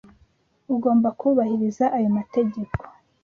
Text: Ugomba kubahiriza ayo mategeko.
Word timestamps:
Ugomba 0.73 1.07
kubahiriza 1.19 1.85
ayo 1.97 2.09
mategeko. 2.17 2.81